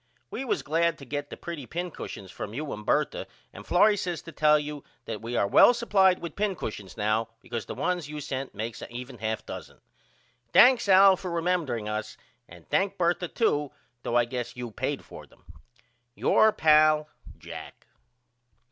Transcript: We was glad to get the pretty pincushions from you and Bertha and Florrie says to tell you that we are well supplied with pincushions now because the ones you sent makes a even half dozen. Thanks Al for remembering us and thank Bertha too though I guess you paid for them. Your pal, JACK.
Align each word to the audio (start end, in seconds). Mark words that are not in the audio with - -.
We 0.31 0.43
was 0.43 0.63
glad 0.63 0.97
to 0.97 1.05
get 1.05 1.29
the 1.29 1.37
pretty 1.37 1.67
pincushions 1.67 2.31
from 2.31 2.55
you 2.55 2.73
and 2.73 2.83
Bertha 2.83 3.27
and 3.53 3.67
Florrie 3.67 3.95
says 3.97 4.23
to 4.23 4.31
tell 4.31 4.57
you 4.57 4.83
that 5.05 5.21
we 5.21 5.37
are 5.37 5.45
well 5.47 5.75
supplied 5.75 6.17
with 6.17 6.35
pincushions 6.35 6.97
now 6.97 7.27
because 7.39 7.67
the 7.67 7.75
ones 7.75 8.09
you 8.09 8.19
sent 8.19 8.55
makes 8.55 8.81
a 8.81 8.91
even 8.91 9.19
half 9.19 9.45
dozen. 9.45 9.79
Thanks 10.53 10.89
Al 10.89 11.15
for 11.17 11.29
remembering 11.29 11.87
us 11.87 12.17
and 12.49 12.67
thank 12.67 12.97
Bertha 12.97 13.27
too 13.27 13.69
though 14.01 14.15
I 14.15 14.25
guess 14.25 14.55
you 14.55 14.71
paid 14.71 15.05
for 15.05 15.27
them. 15.27 15.45
Your 16.15 16.51
pal, 16.51 17.07
JACK. 17.37 17.85